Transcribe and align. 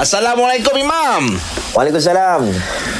Assalamualaikum 0.00 0.72
Imam. 0.80 1.36
Waalaikumsalam. 1.76 2.48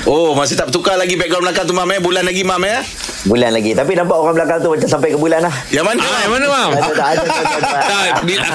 Oh, 0.04 0.36
masih 0.36 0.52
tak 0.52 0.68
tukar 0.68 1.00
lagi 1.00 1.16
background 1.16 1.48
belakang 1.48 1.64
tu 1.64 1.72
Mam 1.72 1.88
eh. 1.96 1.96
Bulan 1.96 2.28
lagi 2.28 2.44
Mam 2.44 2.60
eh. 2.68 2.84
Bulan 3.28 3.52
lagi. 3.52 3.76
Tapi 3.76 3.92
nampak 3.92 4.16
orang 4.16 4.32
belakang 4.32 4.64
tu 4.64 4.72
macam 4.72 4.88
sampai 4.88 5.12
ke 5.12 5.18
bulan 5.20 5.44
lah. 5.44 5.52
Yang 5.68 5.84
mana? 5.92 6.00
Ah, 6.00 6.20
yang 6.24 6.32
mana 6.32 6.46
mam? 6.48 6.70
Ada 6.72 6.92
tak? 6.96 7.08
Ada 7.12 7.22
tak? 7.28 7.82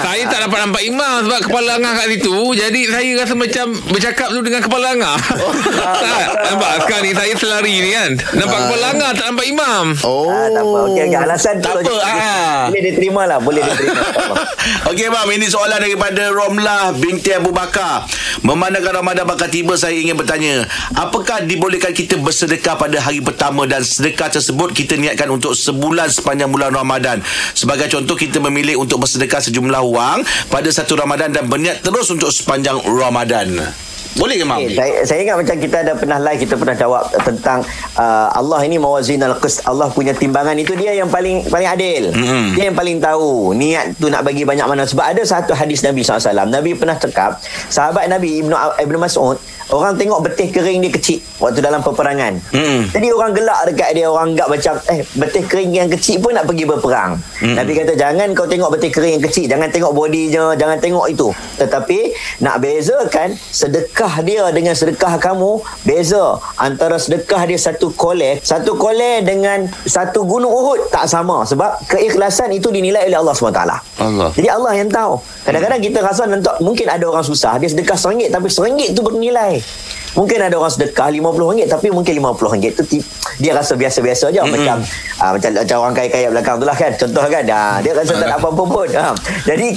Saya 0.02 0.24
tak 0.26 0.40
dapat 0.50 0.60
nampak 0.66 0.84
imam 0.90 1.16
sebab 1.30 1.40
kepala 1.46 1.70
angah 1.78 1.94
kat 2.02 2.08
situ. 2.18 2.36
Jadi 2.58 2.82
saya 2.90 3.10
rasa 3.22 3.34
macam 3.38 3.66
bercakap 3.94 4.28
tu 4.34 4.40
dengan 4.42 4.62
kepala 4.66 4.88
angah. 4.98 5.18
tak, 6.02 6.28
nampak 6.50 6.72
sekarang 6.82 7.04
ni 7.06 7.12
saya 7.14 7.34
selari 7.38 7.76
ni 7.78 7.90
kan. 7.94 8.12
Nampak 8.42 8.60
kepala 8.66 8.86
angah 8.98 9.12
tak 9.14 9.26
nampak 9.30 9.46
imam. 9.46 9.86
Oh. 10.02 10.34
Ah, 10.34 10.50
tak 10.50 10.64
apa. 10.66 10.78
Okey. 10.90 11.14
Alasan 11.14 11.56
tu. 11.62 11.70
Tak 11.70 11.74
apa, 11.86 11.96
ah. 12.02 12.58
Boleh 12.74 12.84
diterima 12.90 13.22
lah. 13.30 13.38
Boleh 13.38 13.62
diterima. 13.62 14.02
Okey 14.90 15.08
Mam, 15.14 15.30
ini 15.30 15.46
soalan 15.46 15.78
daripada 15.78 16.34
Romlah 16.34 16.90
binti 16.98 17.30
Abu 17.30 17.54
Bakar. 17.54 18.10
Memandangkan 18.42 19.02
Ramadan 19.02 19.26
bakal 19.30 19.50
tiba, 19.50 19.78
saya 19.78 19.94
ingin 19.94 20.18
bertanya, 20.18 20.66
apakah 20.98 21.46
dibolehkan 21.46 21.94
kita 21.94 22.18
bersedekah 22.18 22.78
pada 22.78 22.98
hari 23.02 23.22
pertama 23.22 23.66
dan 23.66 23.82
sedekah 23.82 24.30
tersebut 24.30 24.55
kita 24.56 24.96
niatkan 24.96 25.28
untuk 25.32 25.54
sebulan 25.54 26.08
sepanjang 26.08 26.50
bulan 26.50 26.72
Ramadan. 26.72 27.20
Sebagai 27.54 27.92
contoh, 27.92 28.16
kita 28.16 28.40
memilih 28.40 28.80
untuk 28.80 29.04
bersedekah 29.04 29.44
sejumlah 29.44 29.84
wang 29.92 30.24
pada 30.48 30.70
satu 30.72 30.96
Ramadan 30.96 31.36
dan 31.36 31.46
berniat 31.52 31.84
terus 31.84 32.08
untuk 32.12 32.32
sepanjang 32.32 32.80
Ramadan. 32.88 33.60
Boleh 34.16 34.40
ke 34.40 34.46
Mam? 34.48 34.64
Okay, 34.64 34.80
saya, 34.80 34.94
saya 35.04 35.20
ingat 35.28 35.36
macam 35.44 35.56
kita 35.60 35.78
ada 35.84 35.92
pernah 35.92 36.18
live 36.24 36.40
kita 36.48 36.56
pernah 36.56 36.76
jawab 36.76 37.04
tentang 37.20 37.60
uh, 38.00 38.32
Allah 38.32 38.64
ini 38.64 38.80
mawazin 38.80 39.20
al-qist 39.20 39.68
Allah 39.68 39.92
punya 39.92 40.16
timbangan 40.16 40.56
itu 40.56 40.72
dia 40.80 40.96
yang 40.96 41.12
paling 41.12 41.44
paling 41.52 41.68
adil 41.68 42.16
Mm-mm. 42.16 42.56
dia 42.56 42.72
yang 42.72 42.78
paling 42.80 43.04
tahu 43.04 43.52
niat 43.52 44.00
tu 44.00 44.08
nak 44.08 44.24
bagi 44.24 44.48
banyak 44.48 44.64
mana 44.64 44.88
sebab 44.88 45.04
ada 45.04 45.20
satu 45.20 45.52
hadis 45.52 45.84
Nabi 45.84 46.00
SAW 46.00 46.48
Nabi 46.48 46.80
pernah 46.80 46.96
cakap 46.96 47.44
sahabat 47.68 48.08
Nabi 48.08 48.40
Ibnu 48.40 48.56
Ibnu 48.56 48.98
Mas'ud 49.04 49.36
orang 49.74 49.98
tengok 49.98 50.20
betih 50.22 50.54
kering 50.54 50.80
dia 50.86 50.92
kecil 50.94 51.20
waktu 51.42 51.60
dalam 51.62 51.82
peperangan 51.82 52.38
Mm-mm. 52.54 52.94
jadi 52.94 53.08
orang 53.10 53.32
gelak 53.34 53.60
dekat 53.72 53.90
dia 53.98 54.06
orang 54.06 54.36
anggap 54.36 54.48
macam 54.52 54.74
eh 54.94 55.02
betih 55.18 55.44
kering 55.46 55.72
yang 55.74 55.90
kecil 55.90 56.22
pun 56.22 56.38
nak 56.38 56.46
pergi 56.46 56.66
berperang 56.70 57.18
Mm-mm. 57.42 57.56
Nabi 57.58 57.72
kata 57.74 57.94
jangan 57.98 58.28
kau 58.38 58.46
tengok 58.46 58.70
betih 58.78 58.92
kering 58.94 59.14
yang 59.18 59.24
kecil 59.26 59.46
jangan 59.50 59.70
tengok 59.74 59.92
bodinya 59.98 60.54
jangan 60.54 60.78
tengok 60.78 61.06
itu 61.10 61.28
tetapi 61.58 62.00
nak 62.46 62.62
bezakan 62.62 63.34
sedekah 63.50 64.14
dia 64.22 64.46
dengan 64.54 64.78
sedekah 64.78 65.18
kamu 65.18 65.62
beza 65.82 66.38
antara 66.62 67.02
sedekah 67.02 67.42
dia 67.50 67.58
satu 67.58 67.90
koleh 67.96 68.38
satu 68.46 68.78
koleh 68.78 69.26
dengan 69.26 69.66
satu 69.90 70.28
gunung 70.28 70.52
Uhud 70.52 70.94
tak 70.94 71.10
sama 71.10 71.42
sebab 71.48 71.82
keikhlasan 71.90 72.54
itu 72.54 72.70
dinilai 72.70 73.10
oleh 73.10 73.18
Allah 73.18 73.36
SWT 73.36 73.62
Allah. 74.02 74.30
jadi 74.36 74.48
Allah 74.54 74.74
yang 74.78 74.90
tahu 74.92 75.18
kadang-kadang 75.44 75.82
kita 75.82 76.00
rasa 76.02 76.30
nanti 76.30 76.50
mungkin 76.62 76.88
ada 76.90 77.06
orang 77.06 77.26
susah 77.26 77.58
dia 77.58 77.70
sedekah 77.70 77.98
RM1 77.98 78.30
tapi 78.32 78.48
RM1 78.50 78.94
tu 78.94 79.02
bernilai 79.02 79.55
Mungkin 80.16 80.40
ada 80.40 80.56
orang 80.56 80.72
sedekah 80.72 81.12
RM50 81.12 81.68
tapi 81.68 81.88
mungkin 81.92 82.14
RM50 82.24 82.72
tu 82.80 82.84
dia 83.40 83.52
rasa 83.52 83.76
biasa-biasa 83.76 84.32
je 84.32 84.40
mm-hmm. 84.40 84.54
macam 84.56 84.76
uh, 85.20 85.32
macam 85.36 85.50
macam 85.60 85.78
orang 85.84 85.96
kaya-kaya 85.96 86.28
belakang 86.32 86.56
tu 86.56 86.66
lah 86.66 86.78
kan 86.78 86.92
contoh 86.96 87.24
kan 87.28 87.44
uh, 87.44 87.76
dia 87.84 87.92
rasa 87.92 88.14
tak 88.16 88.28
ada 88.32 88.36
apa-apa 88.40 88.64
pun 88.64 88.88
uh. 88.96 89.14
jadi 89.44 89.68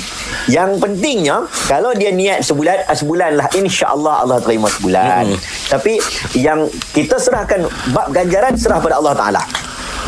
yang 0.46 0.78
pentingnya 0.78 1.42
kalau 1.66 1.90
dia 1.98 2.14
niat 2.14 2.46
sebulan 2.46 2.86
uh, 2.86 2.94
sebulan 2.94 3.34
lah 3.34 3.50
insya-Allah 3.50 4.22
Allah 4.22 4.38
terima 4.38 4.70
sebulan 4.70 5.34
mm-hmm. 5.34 5.70
tapi 5.74 5.98
yang 6.38 6.70
kita 6.94 7.18
serahkan 7.18 7.66
bab 7.90 8.14
ganjaran 8.14 8.54
serah 8.54 8.78
pada 8.78 9.02
Allah 9.02 9.14
Taala 9.18 9.42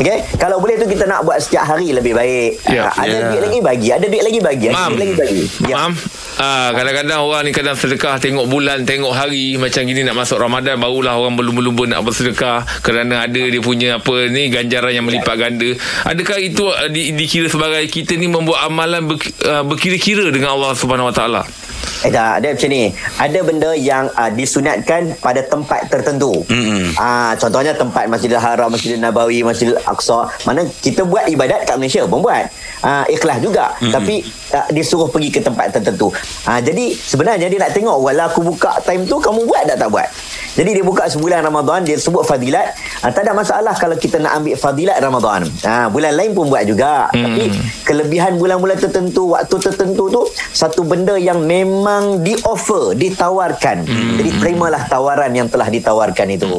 Okay? 0.01 0.25
Kalau 0.41 0.57
boleh 0.57 0.81
tu 0.81 0.89
kita 0.89 1.05
nak 1.05 1.21
buat 1.21 1.37
setiap 1.37 1.61
hari 1.61 1.93
lebih 1.93 2.17
baik. 2.17 2.57
Ya. 2.65 2.89
Ah, 2.89 3.05
ada 3.05 3.11
Ya. 3.21 3.27
duit 3.29 3.41
lagi 3.45 3.59
bagi, 3.61 3.87
ada 3.93 4.05
duit 4.09 4.23
lagi 4.25 4.39
bagi, 4.41 4.65
ada 4.73 4.81
duit 4.89 4.97
lagi 4.97 5.15
bagi. 5.19 5.43
Ya. 5.69 5.75
Mam, 5.77 5.93
ah, 6.41 6.73
kadang-kadang 6.73 7.21
orang 7.21 7.45
ni 7.45 7.51
kadang 7.53 7.77
sedekah 7.77 8.17
tengok 8.17 8.49
bulan, 8.49 8.81
tengok 8.81 9.13
hari 9.13 9.61
macam 9.61 9.85
gini 9.85 10.01
nak 10.01 10.17
masuk 10.17 10.41
Ramadan 10.41 10.81
barulah 10.81 11.21
orang 11.21 11.37
berlumba-lumba 11.37 11.85
nak 11.85 12.01
bersedekah 12.01 12.65
kerana 12.81 13.29
ada 13.29 13.41
dia 13.45 13.61
punya 13.61 14.01
apa 14.01 14.25
ni 14.33 14.49
ganjaran 14.49 14.89
yang 14.89 15.05
melipat 15.05 15.37
ganda. 15.37 15.69
Adakah 16.09 16.37
itu 16.41 16.65
ah, 16.73 16.89
di, 16.89 17.13
dikira 17.13 17.45
sebagai 17.45 17.85
kita 17.85 18.17
ni 18.17 18.25
membuat 18.25 18.65
amalan 18.65 19.13
ber, 19.13 19.21
ah, 19.45 19.61
berkira-kira 19.61 20.33
dengan 20.33 20.57
Allah 20.57 20.73
Subhanahu 20.73 21.13
Wa 21.13 21.15
Taala? 21.15 21.41
Eh 22.01 22.09
tak, 22.09 22.41
dia 22.41 22.49
macam 22.57 22.69
ni. 22.73 22.89
Ada 23.21 23.39
benda 23.45 23.69
yang 23.77 24.09
uh, 24.17 24.31
disunatkan 24.33 25.13
pada 25.21 25.45
tempat 25.45 25.85
tertentu. 25.85 26.33
Mm-mm. 26.49 26.97
Ah, 26.97 27.37
contohnya 27.37 27.77
tempat 27.77 28.09
Masjidil 28.09 28.41
Haram, 28.41 28.73
Masjidil 28.73 28.97
Nabawi, 28.97 29.45
Masjidil 29.45 29.77
Aqsa. 29.85 30.25
Mana 30.49 30.65
kita 30.81 31.05
buat 31.05 31.29
ibadat 31.29 31.69
kat 31.69 31.77
Malaysia 31.77 32.01
pun 32.09 32.25
buat. 32.25 32.49
Ah, 32.81 33.05
ikhlas 33.05 33.37
juga. 33.45 33.77
Mm-mm. 33.77 33.93
Tapi 33.93 34.25
uh, 34.57 34.67
disuruh 34.73 35.13
pergi 35.13 35.29
ke 35.29 35.39
tempat 35.45 35.77
tertentu. 35.77 36.09
Ah, 36.49 36.57
jadi 36.57 36.89
sebenarnya 36.97 37.45
dia 37.45 37.61
nak 37.61 37.77
tengok 37.77 37.97
walau 38.01 38.25
aku 38.25 38.41
buka 38.41 38.81
time 38.81 39.05
tu 39.05 39.21
kamu 39.21 39.45
buat 39.45 39.61
tak 39.69 39.77
tak 39.77 39.89
buat. 39.93 40.09
Jadi 40.51 40.69
dia 40.75 40.85
buka 40.85 41.07
sebulan 41.07 41.41
Ramadan 41.45 41.87
dia 41.87 41.95
sebut 41.95 42.27
fadilat. 42.27 42.75
Ah, 42.99 43.09
tak 43.09 43.27
ada 43.27 43.33
masalah 43.33 43.73
kalau 43.79 43.95
kita 43.95 44.19
nak 44.19 44.43
ambil 44.43 44.55
fadilat 44.59 44.97
Ramadan. 44.99 45.47
Ah, 45.63 45.87
bulan 45.87 46.13
lain 46.13 46.35
pun 46.35 46.51
buat 46.51 46.67
juga. 46.67 47.07
Hmm. 47.11 47.23
Tapi 47.23 47.43
kelebihan 47.87 48.35
bulan-bulan 48.35 48.77
tertentu, 48.77 49.31
waktu 49.31 49.55
tertentu 49.57 50.11
tu 50.11 50.21
satu 50.51 50.83
benda 50.83 51.15
yang 51.15 51.39
memang 51.43 52.19
di 52.19 52.35
offer, 52.43 52.93
ditawarkan. 52.97 53.87
Jadi 54.19 54.29
terimalah 54.43 54.85
tawaran 54.91 55.31
yang 55.31 55.47
telah 55.47 55.71
ditawarkan 55.71 56.27
itu. 56.35 56.51